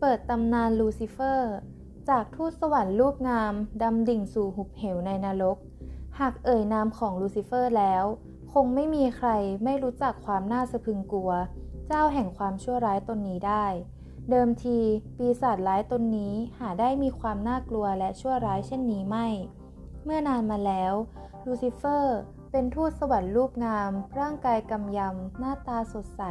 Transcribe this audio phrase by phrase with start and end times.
[0.00, 1.54] เปิดตำนานลูซิเฟอร์
[2.08, 5.58] จากทูตสวรรค์รูปงาม ดำดิ่งสู่หุบเหวในนรก
[6.18, 8.04] หากเอ่ยนามของลูซิเฟอร์แล้ว
[8.52, 9.30] คงไม่มีใคร
[9.64, 11.32] ไม่รู้จักความน่าสะพึงกลัว
[11.86, 13.66] เจ้าแห่งความชั่วร้ายตนนี้ได้
[14.30, 14.78] เดิมที
[15.16, 19.26] ปีศาจร้ายตนนี้หาได้มีความน่ากลัวและชั่วร้ายเช่นนี้ไม่
[20.04, 20.94] เมื่อนานมาแล้ว
[21.46, 22.18] ลูซิเฟอร์
[22.50, 26.22] เป็นทูตสวรรค์รูปงาม ร่างกายกำยำ หน้าตาสดใส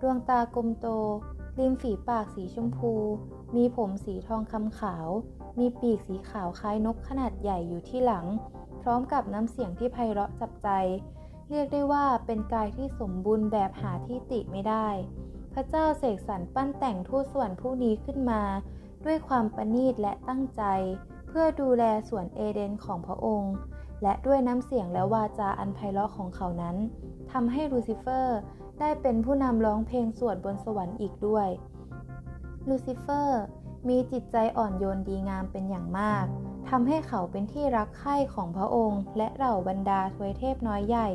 [0.00, 0.86] ดวงตากลมโต
[1.58, 2.92] ริมฝีปากสีชมพู
[3.56, 5.08] มีผมสีทองคำขาว
[5.58, 8.26] มีปีกสีขาวคล้ายนกขนาดใหญ่อยู่ที่หลัง
[8.82, 10.68] พร้อมกับน้ำเสียงที่ไพเราะจับใจ
[11.50, 14.88] เรียกได้ว่าเป็นกายที่สมบูรณ์แบบหาที่ติไม่ได้
[15.52, 18.42] พระเจ้าเสกสรรปั้นแต่งทูตส่วนผู้นี้ขึ้นมา
[19.04, 20.62] ด้วยความประณีตและตั้งใจ
[21.26, 23.54] เพื่อดูแลสวนเอเดนของพระองค์
[24.02, 26.76] และด้วยน้ำเสียงและวาจาอันไพเราะของเขานั้น
[27.32, 28.38] ทำให้ลูซิเฟอร์
[28.78, 31.48] ได้เป็นผู้นำร้องเพลงสวดบนสวรรค์อีกด้วย
[32.68, 33.42] ลูซิเฟอร์
[33.88, 36.24] มีจิตใจอ่อนโยนดีงามเป็นอย่างมาก
[36.68, 41.08] ทำให้เขาเป็นที่รักใคร่ของพระองค์ และเหล่าบรรดาทวยเทพน้อยใหญ่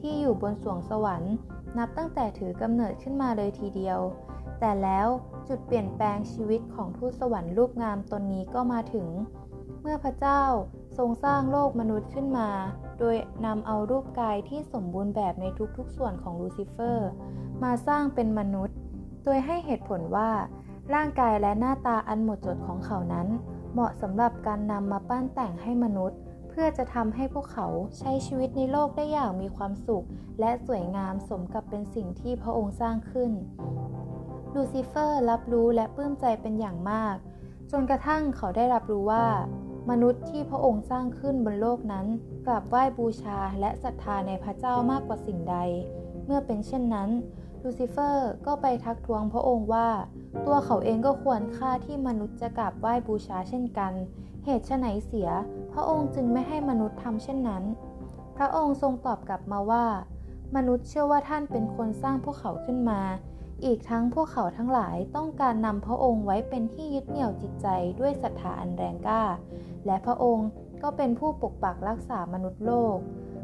[0.00, 1.34] ที่อยู่บนสรวงสวรรค์
[1.78, 3.98] นับตั้งแต่ถือกำเนิดขึ้นมาเลยทีเดียว
[4.60, 5.08] แต่แล้ว
[5.48, 9.08] จุดเปลี่ยนแปลงชีวิตของทูตสวรรค์รูปงามตนนี้ก็มาถึง
[9.80, 10.42] เมื่อพระเจ้า
[10.98, 12.48] ทรงสร้างโลกมนุษย์ขึ้นมา
[12.98, 15.44] โดยนำเอารูปกายที่สมบูรณ์แบบใน
[15.76, 17.08] ทุกๆส่วนของลูซิเฟอร์
[17.62, 18.76] มาสร้างเป็นมนุษย์
[19.24, 20.30] โดยให้เหตุผลว่า
[20.94, 23.28] ร่างกายและหน้าตาอันหมดจดของเขานั้น
[23.72, 26.18] เหมาะสำหรับการนำมาปั้นแต่งให้มนุษย์
[26.48, 27.66] เพื่อจะทำให้พวกเขา
[27.98, 30.06] ใช้ชีวิตในโลกได้อย่างมีความสุข
[30.40, 33.32] และสวยงามสมกับเป็นสิ่งที่พระองค์สร้างขึ้น
[34.54, 37.16] ลูซิเฟอร์รับรู้และปลื้มใจเป็นอย่างมาก
[37.70, 39.26] จนกระทั่งเขาได้รับรู้ว่า
[39.90, 42.06] มนุษย์ที่พระองค์สร้างขึ้นบนโลกนั้น
[42.46, 45.56] กราบไหว้บูชาและศรัทธาในพระเจ้ามากกว่าสิ่งใด
[46.26, 47.10] เมื่อเป็นเช่นนั้น
[47.62, 49.88] ลูซิเฟอร์ก็ไปทักท้วงพระองค์ว่า
[50.46, 53.92] ตัวเขาเองก็ควรค่าที่มนุษย์จะกราบไหว้บูชาเช่นกัน
[54.44, 55.28] เหตุไฉนเสีย
[55.72, 57.64] พระองค์จึงไม่ให้มนุษย์ทำเช่นนั้น
[58.36, 59.84] พระองค์ทรงตอบกลับมาว่า
[60.56, 63.00] มนุษย์เชื่อว่าท่านเป็นคนสร้างพวกเขาขึ้นมา
[63.64, 67.66] อีกทั้งพวกเขาทั้งหลายต้องการนำพระองค์ไว้เป็นที่ยึดเหนี่ยวจิตใจ
[68.00, 69.22] ด้วยศรัทธาอันแรงกล้า
[69.86, 70.48] และพระองค์
[70.82, 72.96] ก็เป็นผู้ปกปักรักษามนุษย์โลก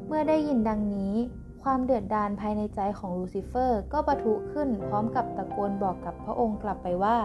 [0.07, 1.15] เมื่อได้ยินดังนี้
[1.63, 7.17] ความเดือดดาลภายในใจของลูซิเฟอร์ก็ปะทุขึ้นพร้อมกับตะโกนบอกกับพระองค์กลับไปว่า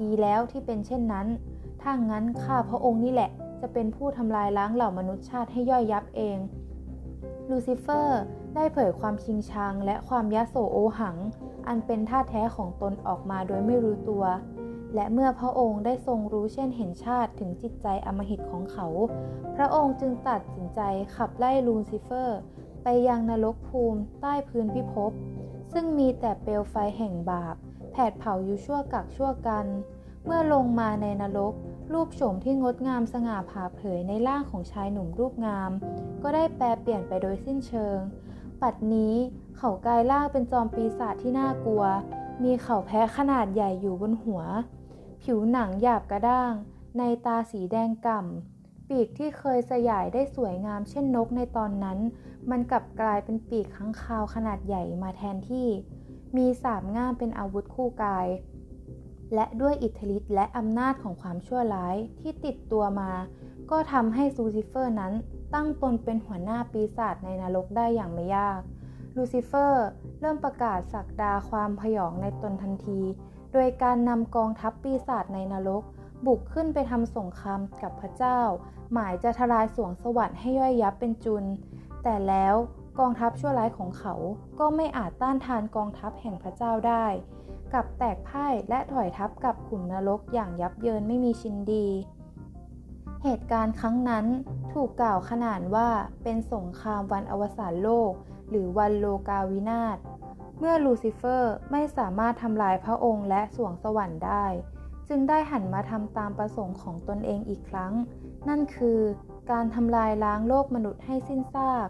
[0.00, 1.26] ดีแล้วที่เป็นเช่นนั้น
[1.82, 6.38] ถ้างั้นข้าพระองค์นี่แหละ จะเป็นผู้ทำลายล้างเหล่ามนุษยชาติให้ย่อยยับเอง
[7.50, 8.20] ลูซิเฟอร์
[8.54, 11.16] ได้เผยความชิงชังและความยะโสโอหัง
[11.70, 14.24] อันเป็นธาตุแท้ของตนออกมาโดยไม่รู้ตัว
[14.94, 18.86] และเมื่อพระองค์ได้ทรงรู้เช่นเห็นชาติถึงจิตใจอำมหิตของเขา
[19.56, 20.80] พระองค์จึงตัดสินใจ
[21.16, 22.38] ขับไล่ลูซิเฟอร์
[22.82, 25.12] ไปยังนรกภูมิใต้พื้นพิภพ
[25.72, 27.56] ซึ่งมีแต่เปลวไฟแห่งบาป
[27.92, 29.66] แผดเผาอยู่ชั่วกัปชั่วกัลป์
[30.24, 31.54] เมื่อลงมาในนรก
[31.92, 35.70] รูปโฉมที่งดงามสง่าผ่าเผยในร่างของชายหนุ่มรูปงาม
[36.22, 37.98] ก็ได้แปลเปลี่ยนไปโดยสิ้นเชิง
[38.62, 39.14] ปัดนี้
[39.62, 41.84] เขากายล่างเป็นจอมปีศาจที่น่ากลัว
[42.42, 44.42] มีเขาแพ้ขนาดใหญ่อยู่บนหัว
[45.22, 46.52] ผิวหนังหยาบกระด้าง
[46.98, 51.98] ในตาสีแดงก่ำ ปีกที่เคยสยายได้สวยงามเช่นนกในตอนนั้น
[52.50, 55.68] มันกลับกลายเป็นปีกข้างคาวขนาดใหญ่มาแทนที่
[56.36, 58.26] มีสามง่ามเป็นอาวุธคู่กาย
[59.34, 63.10] และด้วยอิทธิฤทธิ์และอำนาจของความชั่วร้ายที่ติดตัวมา
[63.70, 65.12] ก็ทำให้ลูซิเฟอร์นั้น
[65.54, 68.60] ตั้งตนเป็นหัวหน้าปีศาจในนรกได้อย่างไม่ยาก
[69.16, 69.86] ลูซิเฟอร์
[70.20, 73.00] เริ่มประกาศศักดาความผยองในตนทันที
[73.52, 75.82] โดยการนำกองทัพปีศาจในนรก
[76.26, 78.40] บุกขึ้นไปทำสงครามกับพระเจ้า
[78.92, 81.44] หมายจะทลายสรวงสวรรค์ให้ย่อยยับเป็นจุณ
[82.02, 82.54] แต่แล้ว
[82.98, 84.14] กองทัพชั่วร้ายของเขา
[84.58, 87.06] ก็ไม่อาจต้านทานกองทัพแห่งพระเจ้าได้
[87.72, 91.86] กลับแตกพ่ายและถอยทัพกลับขุมนรกอย่างยับเยินไม่มีชิ้นดี
[93.24, 94.26] เหตุการณ์ครั้งนั้น
[94.72, 95.88] ถูกกล่าวขนานว่า
[96.22, 98.12] เป็นสงครามวันอวสานโลก
[98.50, 99.98] หรือวันโลกาวินาศ
[100.58, 104.46] เมื่อลูซิเฟอร์ไม่สามารถทำลายพระองค์และสวงสวรรค์ได้
[105.08, 107.92] จึงได้หันมาทำตามประสงค์ของตนเองอีกครั้ง
[108.48, 109.00] นั่นคือ
[109.50, 111.88] การทำลายล้างโลกมนุษย์ให้สิ้นซาก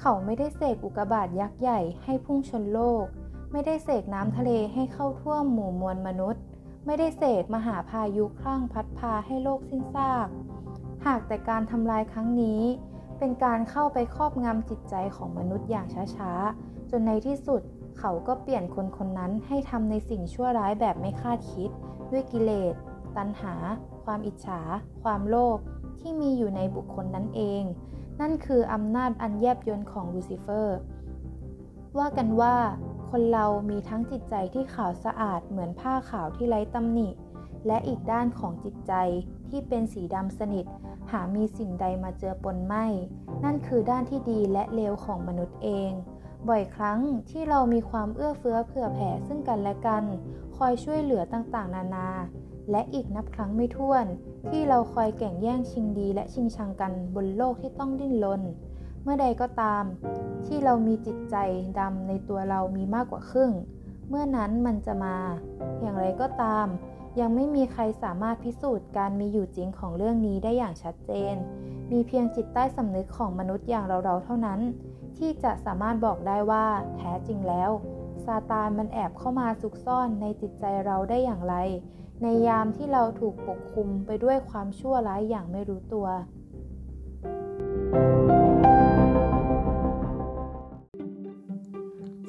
[0.00, 3.04] เขาไม่ได้เสกอุกบาตยักษ์ใหญ่ให้พุ่งชนโลก
[3.52, 6.42] ไม่ได้เสกน้ำทะเลให้เข้าท่วมหมู่มวลมนุษย์
[6.86, 10.28] ไม่ได้เสกมหาพายุคลั่งพัดพาให้โลกสิ้นซาก
[11.06, 12.62] หากแต่การทำลายครั้งนี้
[13.24, 15.86] เป็นการเข้าไปครอบงำจิตใจของมนุษย์อย่าง
[16.16, 17.62] ช้าๆ จนในที่สุด
[17.98, 21.70] เขาก็เปลี่ยนคนคนนั้นให้ทำในสิ่งชั่วร้ายแบบไม่คาดคิด
[22.10, 22.74] ด้วยกิเลส
[23.16, 23.54] ตัณหา
[24.04, 24.60] ความอิจฉา
[25.02, 25.58] ความโลภ
[26.00, 27.62] ที่มีอยู่ในบุคคลนั้นเอง
[28.20, 30.78] นั่นคืออำนาจอันแยบยลของลูซิเฟอร์
[31.98, 32.56] ว่ากันว่า
[33.10, 37.08] คนเรามีทั้งจิตใจที่ขาวสะอาดเหมือนผ้าขาวที่ไร้ตำหนิ
[37.66, 38.92] และอีกด้านของจิตใจ
[39.48, 40.66] ที่เป็นสีดำสนิท
[41.10, 42.86] หามีสิ่งใดมาเจือปนไม่
[43.44, 45.90] นั่นคือด้านที่ดีและเลวของมนุษย์เอง
[46.48, 47.00] บ่อยครั้ง
[47.30, 50.04] ที่เรามีความเอื้อเฟื้อเผื่อแผ่ซึ่งกันและกัน
[50.56, 52.08] คอยช่วยเหลือต่างๆ นานา
[52.70, 54.06] และอีกนับครั้งไม่ถ้วน
[54.48, 58.42] ที่เราคอยแข่งแย่งชิงดีและชิงชังกันบนโลกที่ต้องดิ้นรน
[59.02, 59.84] เมื่อใดก็ตาม
[60.46, 61.36] ที่เรามีจิตใจ
[61.78, 63.50] ดำในตัวเรามีมากกว่าครึ่ง
[64.08, 65.16] เมื่อนั้นมันจะมา
[65.80, 66.66] อย่างไรก็ตาม
[67.20, 71.34] ยังไม่มีใครสามารถพิสูจน์การมีอยู่จริงของเรื่องนี้ได้อย่างชัดเจน
[71.92, 74.60] มีเพียงจิตใต้สำนึกของมนุษย์อย่างเราๆเท่านั้น
[75.18, 76.66] ที่จะสามารถบอกได้ว่า
[76.96, 77.70] แท้จริงแล้ว
[78.24, 81.54] ซาตานมันแอบเข้ามาซุกซ่อนในจิตใจเราได้อย่างไร
[82.22, 86.06] ในยามที่เราถูกปกคลุมไปด้วยความชั่วร้ายอย่างไม่รู้ตัว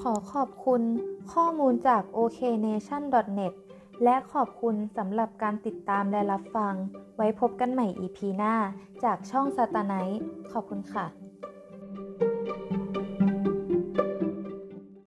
[0.02, 0.82] ขอขอบคุณ
[1.34, 3.54] ข้อมูลจาก oknation.net
[4.04, 6.74] และขอบคุณสำหรับการติดตามและรับฟัง
[7.18, 8.56] ไว้พบกันใหม่ EP หน้า
[9.04, 9.94] จากช่องสตาไน
[10.52, 11.06] ขอบคุณค่ะ